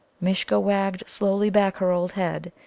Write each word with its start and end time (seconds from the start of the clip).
Mishcha 0.19 0.59
wagged 0.59 1.07
slowly 1.07 1.51
her 1.53 1.91
old 1.91 2.13
head. 2.13 2.51